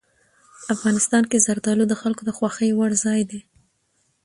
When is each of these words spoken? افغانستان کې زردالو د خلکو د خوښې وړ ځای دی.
افغانستان 0.75 1.23
کې 1.29 1.43
زردالو 1.47 1.83
د 1.87 1.93
خلکو 2.01 2.21
د 2.25 2.29
خوښې 2.37 2.69
وړ 2.77 2.91
ځای 3.03 3.21
دی. 3.29 3.39